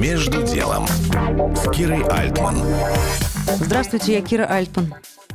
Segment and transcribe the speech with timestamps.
[0.00, 0.86] Между делом
[1.54, 2.56] с Кирой Альтман.
[3.60, 4.94] Здравствуйте, я Кира Альтман.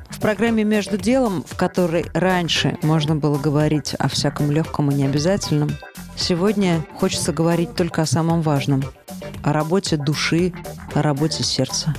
[0.10, 5.70] В программе «Между делом», в которой раньше можно было говорить о всяком легком и необязательном,
[6.16, 8.84] сегодня хочется говорить только о самом важном–
[9.44, 10.52] о работе души,
[10.96, 11.94] о работе сердца.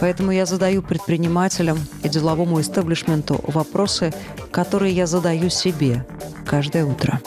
[0.00, 4.12] Поэтому я задаю предпринимателям и деловому истеблишменту вопросы,
[4.50, 6.04] которые я задаю себе
[6.44, 7.20] каждое утро.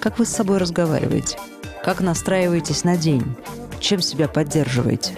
[0.00, 1.38] Как вы с собой разговариваете?
[1.82, 3.24] Как настраиваетесь на день?
[3.80, 5.14] Чем себя поддерживаете?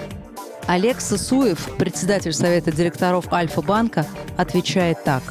[0.68, 5.22] Олег Сысуев, председатель Совета директоров Альфа-банка, отвечает так.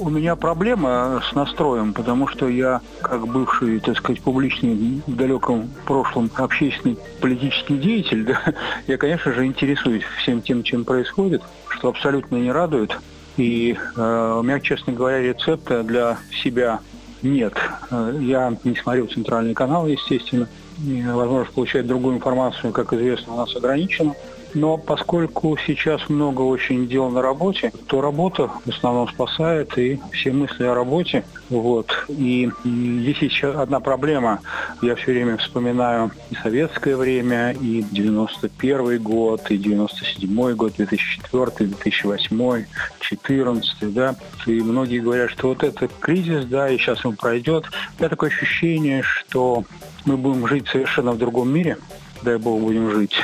[0.00, 5.68] У меня проблема с настроем, потому что я, как бывший, так сказать, публичный в далеком
[5.86, 8.40] прошлом общественный политический деятель, да,
[8.86, 12.96] я, конечно же, интересуюсь всем тем, чем происходит, что абсолютно не радует.
[13.36, 16.78] И э, у меня, честно говоря, рецепта для себя
[17.22, 17.54] нет.
[17.90, 20.48] Э, я не смотрел центральный канал, естественно.
[20.78, 24.14] Возможность получать другую информацию, как известно, у нас ограничена.
[24.54, 30.32] Но поскольку сейчас много очень дел на работе, то работа в основном спасает, и все
[30.32, 31.24] мысли о работе.
[31.50, 31.90] Вот.
[32.08, 34.40] И здесь еще одна проблема.
[34.80, 42.36] Я все время вспоминаю и советское время, и 91 год, и 97 год, 2004, 2008,
[42.38, 44.16] 2014, да.
[44.46, 47.66] И многие говорят, что вот это кризис, да, и сейчас он пройдет.
[47.96, 49.64] У меня такое ощущение, что
[50.08, 51.76] мы будем жить совершенно в другом мире,
[52.22, 53.14] дай бог будем жить.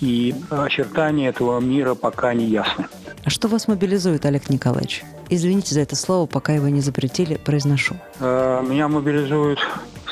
[0.00, 2.86] И очертания этого мира пока не ясны.
[3.22, 5.04] А что вас мобилизует, Олег Николаевич?
[5.28, 7.96] Извините за это слово, пока его не запретили, произношу.
[8.18, 9.58] Э, меня мобилизует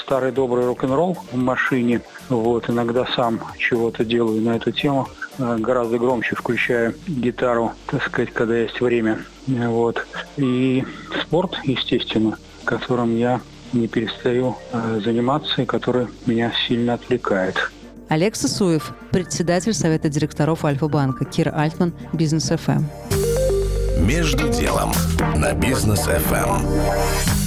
[0.03, 2.03] старый добрый рок-н-ролл в машине.
[2.29, 5.09] Вот, иногда сам чего-то делаю на эту тему.
[5.39, 9.25] Э, гораздо громче включаю гитару, так сказать, когда есть время.
[9.47, 10.07] Вот.
[10.37, 10.85] И
[11.23, 13.41] спорт, естественно, которым я
[13.73, 17.71] не перестаю э, заниматься и который меня сильно отвлекает.
[18.09, 22.85] Олег Сосуев, председатель Совета директоров Альфа-банка, Кира Альтман, Бизнес ФМ.
[24.01, 24.93] Между делом
[25.37, 27.38] на Бизнес ФМ.